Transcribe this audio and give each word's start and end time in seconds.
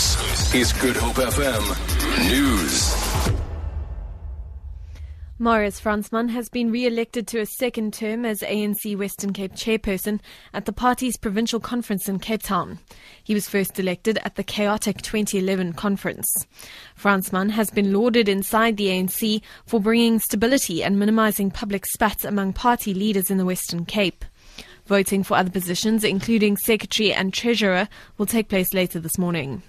This 0.00 0.54
is 0.54 0.72
Good 0.72 0.96
Hope 0.96 1.16
FM 1.16 2.30
News. 2.30 2.96
Marius 5.38 5.78
Fransman 5.78 6.30
has 6.30 6.48
been 6.48 6.72
re-elected 6.72 7.26
to 7.26 7.40
a 7.40 7.44
second 7.44 7.92
term 7.92 8.24
as 8.24 8.40
ANC 8.40 8.96
Western 8.96 9.34
Cape 9.34 9.52
chairperson 9.52 10.20
at 10.54 10.64
the 10.64 10.72
party's 10.72 11.18
provincial 11.18 11.60
conference 11.60 12.08
in 12.08 12.18
Cape 12.18 12.42
Town. 12.42 12.78
He 13.22 13.34
was 13.34 13.46
first 13.46 13.78
elected 13.78 14.18
at 14.24 14.36
the 14.36 14.42
chaotic 14.42 15.02
2011 15.02 15.74
conference. 15.74 16.46
Fransman 16.98 17.50
has 17.50 17.68
been 17.68 17.92
lauded 17.92 18.26
inside 18.26 18.78
the 18.78 18.86
ANC 18.86 19.42
for 19.66 19.80
bringing 19.80 20.18
stability 20.18 20.82
and 20.82 20.98
minimizing 20.98 21.50
public 21.50 21.84
spats 21.84 22.24
among 22.24 22.54
party 22.54 22.94
leaders 22.94 23.30
in 23.30 23.36
the 23.36 23.44
Western 23.44 23.84
Cape. 23.84 24.24
Voting 24.86 25.22
for 25.22 25.36
other 25.36 25.50
positions, 25.50 26.04
including 26.04 26.56
secretary 26.56 27.12
and 27.12 27.34
treasurer, 27.34 27.86
will 28.16 28.24
take 28.24 28.48
place 28.48 28.72
later 28.72 28.98
this 28.98 29.18
morning. 29.18 29.62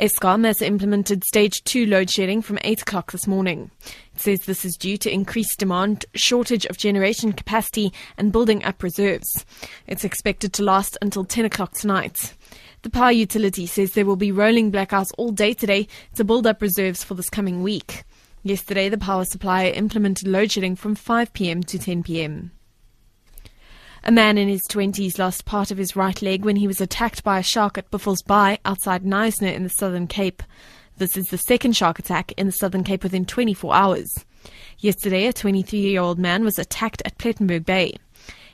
Eskom 0.00 0.44
has 0.44 0.60
implemented 0.60 1.22
stage 1.22 1.62
two 1.62 1.86
load 1.86 2.10
shedding 2.10 2.42
from 2.42 2.58
8 2.62 2.82
o'clock 2.82 3.12
this 3.12 3.28
morning. 3.28 3.70
It 4.14 4.20
says 4.20 4.40
this 4.40 4.64
is 4.64 4.76
due 4.76 4.96
to 4.98 5.12
increased 5.12 5.60
demand, 5.60 6.04
shortage 6.14 6.66
of 6.66 6.76
generation 6.76 7.32
capacity, 7.32 7.92
and 8.18 8.32
building 8.32 8.64
up 8.64 8.82
reserves. 8.82 9.44
It's 9.86 10.02
expected 10.02 10.52
to 10.54 10.64
last 10.64 10.98
until 11.00 11.24
10 11.24 11.44
o'clock 11.44 11.74
tonight. 11.74 12.34
The 12.82 12.90
power 12.90 13.12
utility 13.12 13.66
says 13.66 13.92
there 13.92 14.04
will 14.04 14.16
be 14.16 14.32
rolling 14.32 14.72
blackouts 14.72 15.12
all 15.16 15.30
day 15.30 15.54
today 15.54 15.86
to 16.16 16.24
build 16.24 16.44
up 16.44 16.60
reserves 16.60 17.04
for 17.04 17.14
this 17.14 17.30
coming 17.30 17.62
week. 17.62 18.02
Yesterday, 18.42 18.88
the 18.88 18.98
power 18.98 19.24
supplier 19.24 19.72
implemented 19.72 20.26
load 20.26 20.50
shedding 20.50 20.74
from 20.74 20.96
5 20.96 21.32
pm 21.32 21.62
to 21.62 21.78
10 21.78 22.02
pm. 22.02 22.50
A 24.06 24.12
man 24.12 24.36
in 24.36 24.48
his 24.48 24.60
20s 24.68 25.18
lost 25.18 25.46
part 25.46 25.70
of 25.70 25.78
his 25.78 25.96
right 25.96 26.20
leg 26.20 26.44
when 26.44 26.56
he 26.56 26.66
was 26.66 26.78
attacked 26.78 27.24
by 27.24 27.38
a 27.38 27.42
shark 27.42 27.78
at 27.78 27.90
Buffels 27.90 28.20
Bay 28.20 28.58
outside 28.66 29.02
Knysna 29.02 29.54
in 29.54 29.62
the 29.62 29.70
Southern 29.70 30.06
Cape. 30.06 30.42
This 30.98 31.16
is 31.16 31.24
the 31.28 31.38
second 31.38 31.74
shark 31.74 31.98
attack 31.98 32.30
in 32.32 32.44
the 32.44 32.52
Southern 32.52 32.84
Cape 32.84 33.02
within 33.02 33.24
24 33.24 33.74
hours. 33.74 34.12
Yesterday, 34.76 35.26
a 35.26 35.32
23 35.32 35.78
year 35.78 36.02
old 36.02 36.18
man 36.18 36.44
was 36.44 36.58
attacked 36.58 37.00
at 37.06 37.16
Plettenberg 37.16 37.64
Bay. 37.64 37.94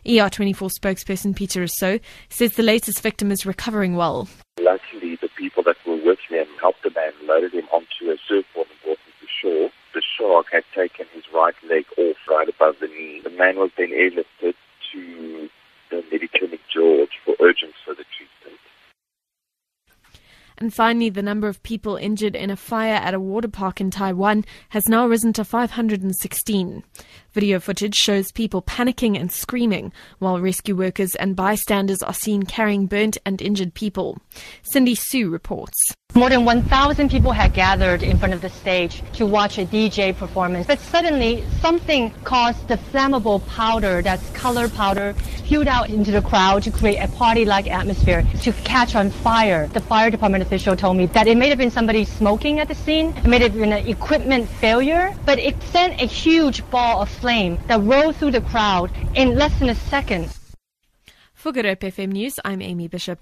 ER24 0.07 0.71
spokesperson 0.71 1.35
Peter 1.35 1.59
Rousseau 1.59 1.99
says 2.29 2.53
the 2.53 2.63
latest 2.63 3.03
victim 3.03 3.33
is 3.33 3.45
recovering 3.45 3.97
well. 3.97 4.29
Luckily, 4.61 5.17
the 5.21 5.31
people 5.37 5.65
that 5.65 5.85
were 5.85 5.97
with 5.97 6.21
him 6.29 6.47
helped 6.61 6.85
the 6.85 6.93
man, 6.95 7.13
loaded 7.25 7.55
him 7.55 7.67
onto 7.73 8.09
a 8.09 8.17
surfboard 8.29 8.69
and 8.69 8.81
brought 8.85 8.99
him 8.99 9.13
to 9.21 9.27
shore. 9.27 9.71
The 9.95 10.03
shark 10.17 10.47
had 10.53 10.63
taken 10.77 11.07
his 11.13 11.25
right 11.35 11.57
leg 11.69 11.87
off 11.99 12.17
right 12.29 12.49
above 12.49 12.77
the 12.81 12.87
knee. 12.87 13.21
The 13.25 13.31
man 13.31 13.57
was 13.57 13.73
then 13.77 13.89
airlifted 13.89 14.55
And 20.63 20.75
finally, 20.75 21.09
the 21.09 21.23
number 21.23 21.49
of 21.49 21.63
people 21.63 21.97
injured 21.97 22.37
in 22.37 22.51
a 22.51 22.57
fire 22.57 22.97
at 22.97 23.15
a 23.15 23.21
water 23.21 23.49
park 23.49 23.81
in 23.81 23.91
Taiwan 23.91 24.45
has 24.69 24.91
now 24.91 25.07
risen 25.07 25.33
to 25.33 25.45
516. 25.45 26.85
Video 27.33 27.59
footage 27.61 27.95
shows 27.95 28.31
people 28.31 28.61
panicking 28.61 29.19
and 29.19 29.33
screaming 29.33 29.91
while 30.19 30.39
rescue 30.39 30.77
workers 30.77 31.15
and 31.15 31.35
bystanders 31.35 32.03
are 32.03 32.13
seen 32.13 32.43
carrying 32.43 32.87
burnt 32.87 33.17
and 33.25 33.41
injured 33.41 33.73
people. 33.73 34.19
Cindy 34.63 34.95
Sui 34.95 35.25
reports. 35.25 35.95
More 36.15 36.29
than 36.29 36.45
1,000 36.45 37.09
people 37.09 37.31
had 37.31 37.55
gathered 37.55 38.03
in 38.03 38.19
front 38.19 38.35
of 38.35 38.41
the 38.41 38.49
stage 38.49 39.03
to 39.13 39.25
watch 39.25 39.59
a 39.59 39.65
DJ 39.65 40.15
performance. 40.15 40.67
But 40.67 40.81
suddenly, 40.81 41.45
something 41.61 42.13
caused 42.25 42.67
the 42.67 42.77
flammable 42.77 43.47
powder, 43.47 44.03
that's 44.03 44.29
color 44.31 44.69
powder, 44.69 45.15
spewed 45.37 45.69
out 45.69 45.89
into 45.89 46.11
the 46.11 46.21
crowd 46.21 46.65
to 46.65 46.71
create 46.71 46.99
a 46.99 47.09
party-like 47.09 47.69
atmosphere 47.69 48.27
to 48.43 48.53
catch 48.53 48.95
on 48.95 49.11
fire. 49.11 49.69
The 49.69 49.81
fire 49.81 50.11
department 50.11 50.43
official 50.43 50.75
told 50.75 50.97
me 50.97 51.07
that 51.07 51.29
it 51.29 51.37
may 51.37 51.49
have 51.49 51.59
been 51.59 51.71
somebody 51.71 52.05
smoking 52.05 52.59
at 52.59 52.69
the 52.69 52.75
scene. 52.75 53.17
It 53.17 53.27
may 53.27 53.39
have 53.39 53.55
been 53.55 53.73
an 53.73 53.87
equipment 53.89 54.49
failure, 54.49 55.15
but 55.25 55.39
it 55.39 55.63
sent 55.65 56.01
a 56.03 56.07
huge 56.07 56.69
ball 56.71 57.03
of 57.03 57.09
flame 57.09 57.59
that 57.69 57.81
rolled 57.83 58.17
through 58.17 58.33
the 58.33 58.41
crowd 58.41 58.91
in 59.15 59.37
less 59.37 59.57
than 59.61 59.69
a 59.69 59.75
second. 59.75 60.29
For 61.35 61.53
Good 61.53 61.65
Hope 61.65 61.81
FM 61.81 62.13
News, 62.13 62.39
I'm 62.45 62.61
Amy 62.61 62.87
Bishop. 62.87 63.19